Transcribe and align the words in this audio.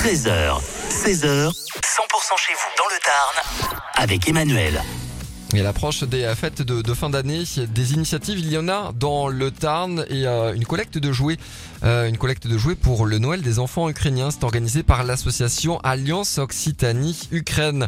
13h, 0.00 0.58
16h, 0.88 1.50
100% 1.50 1.52
chez 2.38 2.54
vous 2.54 2.70
dans 2.78 2.88
le 2.88 2.98
Tarn 3.04 3.76
avec 3.96 4.26
Emmanuel. 4.30 4.82
Et 5.52 5.60
l'approche 5.60 6.04
des 6.04 6.24
euh, 6.24 6.34
fêtes 6.34 6.62
de, 6.62 6.80
de 6.80 6.94
fin 6.94 7.10
d'année, 7.10 7.42
des 7.68 7.92
initiatives, 7.92 8.38
il 8.38 8.50
y 8.50 8.56
en 8.56 8.70
a 8.70 8.92
dans 8.98 9.28
le 9.28 9.50
Tarn 9.50 10.06
et 10.08 10.26
euh, 10.26 10.54
une 10.54 10.64
collecte 10.64 10.96
de 10.96 11.12
jouets, 11.12 11.36
euh, 11.84 12.08
une 12.08 12.16
collecte 12.16 12.46
de 12.46 12.56
jouets 12.56 12.76
pour 12.76 13.04
le 13.04 13.18
Noël 13.18 13.42
des 13.42 13.58
enfants 13.58 13.90
ukrainiens. 13.90 14.30
C'est 14.30 14.42
organisé 14.42 14.82
par 14.82 15.04
l'association 15.04 15.80
Alliance 15.80 16.38
Occitanie 16.38 17.28
Ukraine. 17.30 17.86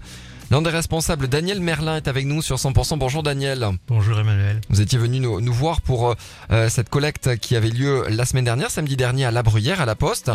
L'un 0.52 0.60
des 0.60 0.68
responsables, 0.68 1.28
Daniel 1.28 1.60
Merlin, 1.60 1.96
est 1.96 2.08
avec 2.08 2.26
nous 2.26 2.42
sur 2.42 2.56
100%. 2.56 2.98
Bonjour 2.98 3.22
Daniel. 3.22 3.66
Bonjour 3.88 4.20
Emmanuel. 4.20 4.60
Vous 4.68 4.82
étiez 4.82 4.98
venu 4.98 5.18
nous, 5.18 5.40
nous 5.40 5.52
voir 5.54 5.80
pour 5.80 6.14
euh, 6.50 6.68
cette 6.68 6.90
collecte 6.90 7.38
qui 7.38 7.56
avait 7.56 7.70
lieu 7.70 8.04
la 8.10 8.26
semaine 8.26 8.44
dernière, 8.44 8.70
samedi 8.70 8.94
dernier 8.98 9.24
à 9.24 9.30
La 9.30 9.42
Bruyère, 9.42 9.80
à 9.80 9.86
la 9.86 9.94
Poste. 9.94 10.30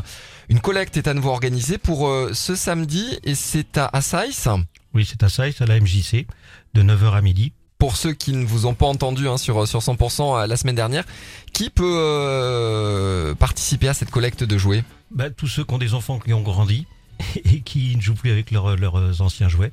Une 0.49 0.59
collecte 0.59 0.97
est 0.97 1.07
à 1.07 1.13
nouveau 1.13 1.29
organisée 1.29 1.77
pour 1.77 2.07
euh, 2.07 2.31
ce 2.33 2.55
samedi 2.55 3.19
et 3.25 3.35
c'est 3.35 3.77
à 3.77 3.91
Assaïs. 3.93 4.47
Oui, 4.95 5.05
c'est 5.07 5.21
à 5.21 5.29
Saïs, 5.29 5.61
à 5.61 5.67
la 5.67 5.79
MJC, 5.79 6.25
de 6.73 6.81
9h 6.81 7.11
à 7.11 7.21
midi. 7.21 7.53
Pour 7.77 7.95
ceux 7.95 8.13
qui 8.13 8.33
ne 8.33 8.43
vous 8.43 8.65
ont 8.65 8.73
pas 8.73 8.87
entendu 8.87 9.27
hein, 9.27 9.37
sur, 9.37 9.67
sur 9.67 9.81
100% 9.81 10.45
euh, 10.45 10.47
la 10.47 10.57
semaine 10.57 10.73
dernière, 10.73 11.03
qui 11.53 11.69
peut 11.69 11.95
euh, 11.95 13.35
participer 13.35 13.87
à 13.87 13.93
cette 13.93 14.09
collecte 14.09 14.43
de 14.43 14.57
jouets? 14.57 14.83
Bah, 15.11 15.29
tous 15.29 15.45
ceux 15.45 15.63
qui 15.63 15.75
ont 15.75 15.77
des 15.77 15.93
enfants 15.93 16.17
qui 16.17 16.33
ont 16.33 16.41
grandi 16.41 16.87
et 17.35 17.61
qui 17.61 17.95
ne 17.95 18.01
jouent 18.01 18.15
plus 18.15 18.31
avec 18.31 18.51
leurs, 18.51 18.75
leurs 18.75 19.21
anciens 19.21 19.49
jouets. 19.49 19.71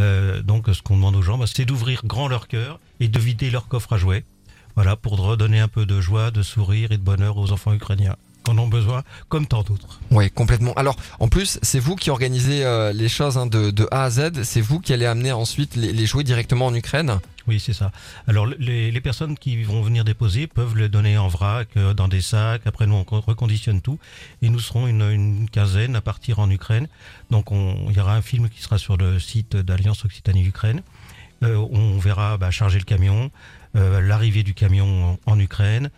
Euh, 0.00 0.42
donc 0.42 0.66
ce 0.72 0.82
qu'on 0.82 0.96
demande 0.96 1.16
aux 1.16 1.22
gens, 1.22 1.38
bah, 1.38 1.46
c'est 1.52 1.64
d'ouvrir 1.64 2.02
grand 2.04 2.28
leur 2.28 2.48
cœur 2.48 2.80
et 3.00 3.08
de 3.08 3.18
vider 3.18 3.50
leur 3.50 3.68
coffre 3.68 3.92
à 3.94 3.98
jouets. 3.98 4.24
Voilà, 4.76 4.96
pour 4.96 5.18
redonner 5.18 5.60
un 5.60 5.68
peu 5.68 5.84
de 5.84 6.00
joie, 6.00 6.30
de 6.30 6.42
sourire 6.42 6.92
et 6.92 6.96
de 6.96 7.02
bonheur 7.02 7.36
aux 7.36 7.52
enfants 7.52 7.72
ukrainiens 7.72 8.16
en 8.48 8.58
ont 8.58 8.68
besoin, 8.68 9.02
comme 9.28 9.46
tant 9.46 9.62
d'autres. 9.62 10.00
Oui, 10.10 10.30
complètement. 10.30 10.72
Alors, 10.74 10.96
en 11.20 11.28
plus, 11.28 11.58
c'est 11.62 11.78
vous 11.78 11.94
qui 11.94 12.10
organisez 12.10 12.64
euh, 12.64 12.92
les 12.92 13.08
choses 13.08 13.36
hein, 13.36 13.46
de, 13.46 13.70
de 13.70 13.86
A 13.90 14.04
à 14.04 14.10
Z. 14.10 14.42
C'est 14.42 14.62
vous 14.62 14.80
qui 14.80 14.92
allez 14.92 15.06
amener 15.06 15.30
ensuite 15.30 15.76
les 15.76 16.06
jouets 16.06 16.24
directement 16.24 16.66
en 16.66 16.74
Ukraine? 16.74 17.20
Oui, 17.50 17.58
c'est 17.58 17.72
ça. 17.72 17.90
Alors, 18.28 18.46
les, 18.46 19.00
personnes 19.00 19.36
qui 19.36 19.64
vont 19.64 19.82
venir 19.82 20.04
déposer 20.04 20.46
peuvent 20.46 20.76
le 20.76 20.88
donner 20.88 21.18
en 21.18 21.26
vrac, 21.26 21.66
euh, 21.76 21.94
dans 21.94 22.06
des 22.06 22.20
sacs. 22.20 22.62
Après, 22.64 22.86
nous, 22.86 22.94
on 22.94 23.20
reconditionne 23.20 23.80
tout. 23.80 23.98
Et 24.40 24.48
nous 24.48 24.60
serons 24.60 24.86
une, 24.86 25.48
quinzaine 25.50 25.96
à 25.96 26.00
partir 26.00 26.38
en 26.38 26.48
Ukraine. 26.48 26.86
Donc, 27.32 27.50
on, 27.50 27.88
il 27.88 27.96
y 27.96 28.00
aura 28.00 28.14
un 28.14 28.22
film 28.22 28.48
qui 28.48 28.62
sera 28.62 28.78
sur 28.78 28.96
le 28.96 29.18
site 29.18 29.56
d'Alliance 29.56 30.04
Occitanie-Ukraine. 30.04 30.82
Euh, 31.42 31.56
on 31.72 31.98
verra 31.98 32.36
bah, 32.36 32.52
charger 32.52 32.78
le 32.78 32.84
camion, 32.84 33.32
euh, 33.74 34.00
l'arrivée 34.00 34.44
du 34.44 34.54
camion 34.54 35.18
en, 35.26 35.40
Ukraine, 35.40 35.90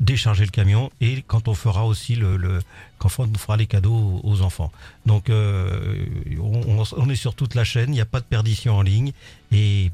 décharger 0.00 0.44
le 0.44 0.50
camion 0.50 0.90
et 1.00 1.24
quand 1.26 1.48
on 1.48 1.54
fera 1.54 1.86
aussi 1.86 2.14
le, 2.14 2.58
quand 2.98 3.08
on 3.20 3.38
fera 3.38 3.56
les 3.56 3.66
cadeaux 3.66 4.20
aux 4.22 4.42
enfants. 4.42 4.70
Donc 5.06 5.30
on, 5.30 6.84
on, 6.96 7.08
est 7.08 7.16
sur 7.16 7.34
toute 7.34 7.54
la 7.54 7.64
chaîne, 7.64 7.90
il 7.90 7.94
n'y 7.94 8.00
a 8.00 8.06
pas 8.06 8.20
de 8.20 8.24
perdition 8.24 8.76
en 8.76 8.82
ligne 8.82 9.12
et 9.52 9.89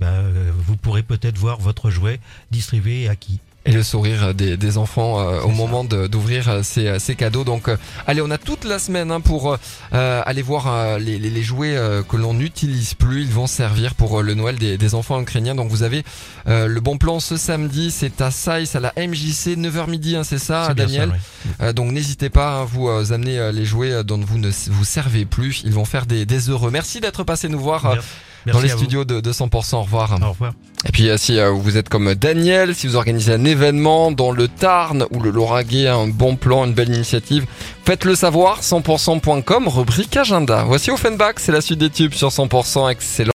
peut-être 1.16 1.38
voir 1.38 1.58
votre 1.60 1.90
jouet 1.90 2.20
distribué 2.50 3.02
et 3.02 3.08
acquis. 3.08 3.40
Et 3.68 3.72
le 3.72 3.82
sourire 3.82 4.32
des, 4.32 4.56
des 4.56 4.78
enfants 4.78 5.18
euh, 5.18 5.40
au 5.40 5.48
ça. 5.48 5.54
moment 5.54 5.82
d'ouvrir 5.82 6.48
euh, 6.48 6.62
ces, 6.62 7.00
ces 7.00 7.16
cadeaux. 7.16 7.42
Donc, 7.42 7.66
euh, 7.66 7.76
allez, 8.06 8.22
on 8.22 8.30
a 8.30 8.38
toute 8.38 8.62
la 8.64 8.78
semaine 8.78 9.10
hein, 9.10 9.20
pour 9.20 9.56
euh, 9.92 10.22
aller 10.24 10.42
voir 10.42 10.68
euh, 10.68 10.98
les, 11.00 11.18
les, 11.18 11.30
les 11.30 11.42
jouets 11.42 11.76
euh, 11.76 12.04
que 12.04 12.16
l'on 12.16 12.32
n'utilise 12.34 12.94
plus. 12.94 13.22
Ils 13.22 13.32
vont 13.32 13.48
servir 13.48 13.96
pour 13.96 14.20
euh, 14.20 14.22
le 14.22 14.34
Noël 14.34 14.54
des, 14.56 14.78
des 14.78 14.94
enfants 14.94 15.20
ukrainiens. 15.20 15.56
Donc, 15.56 15.68
vous 15.68 15.82
avez 15.82 16.04
euh, 16.46 16.68
le 16.68 16.80
bon 16.80 16.96
plan 16.96 17.18
ce 17.18 17.36
samedi. 17.36 17.90
C'est 17.90 18.20
à 18.20 18.30
Saïs, 18.30 18.76
à 18.76 18.80
la 18.80 18.92
MJC, 18.96 19.56
9h 19.56 19.90
midi, 19.90 20.14
hein, 20.14 20.22
c'est 20.22 20.38
ça, 20.38 20.72
Daniel 20.72 21.08
ça, 21.08 21.14
oui. 21.16 21.50
Euh, 21.62 21.72
donc 21.72 21.90
n'hésitez 21.90 22.30
pas 22.30 22.60
à 22.60 22.64
vous 22.64 22.86
euh, 22.88 23.12
amener 23.12 23.36
euh, 23.40 23.50
les 23.50 23.64
jouets 23.64 23.90
euh, 23.90 24.02
dont 24.04 24.20
vous 24.24 24.38
ne 24.38 24.50
vous 24.68 24.84
servez 24.84 25.24
plus. 25.24 25.62
Ils 25.64 25.74
vont 25.74 25.84
faire 25.84 26.06
des, 26.06 26.24
des 26.24 26.50
heureux. 26.50 26.70
Merci 26.70 27.00
d'être 27.00 27.24
passé 27.24 27.48
nous 27.48 27.58
voir 27.58 27.86
euh, 27.86 27.96
Merci- 28.46 28.58
dans 28.58 28.62
les 28.66 28.72
vous. 28.72 28.78
studios 28.78 29.04
de, 29.04 29.20
de 29.20 29.32
100%. 29.32 29.76
Au 29.76 29.82
revoir. 29.82 30.18
Au 30.22 30.28
revoir. 30.30 30.52
Et 30.88 30.92
puis 30.92 31.08
euh, 31.08 31.16
si 31.16 31.38
euh, 31.38 31.50
vous 31.50 31.76
êtes 31.76 31.88
comme 31.88 32.14
Daniel, 32.14 32.74
si 32.74 32.86
vous 32.86 32.96
organisez 32.96 33.32
un 33.32 33.44
événement 33.44 34.12
dans 34.12 34.30
le 34.30 34.46
Tarn 34.46 35.04
ou 35.10 35.20
le 35.20 35.30
Lauragais, 35.30 35.88
un 35.88 36.06
bon 36.06 36.36
plan, 36.36 36.64
une 36.64 36.74
belle 36.74 36.94
initiative, 36.94 37.46
faites-le 37.84 38.14
savoir 38.14 38.60
100%.com, 38.62 39.68
rubrique 39.68 40.16
agenda. 40.16 40.64
Voici 40.64 40.90
Offenbach, 40.90 41.34
c'est 41.38 41.50
la 41.52 41.60
suite 41.60 41.80
des 41.80 41.90
tubes 41.90 42.12
sur 42.14 42.28
100%, 42.28 42.90
excellent. 42.90 43.24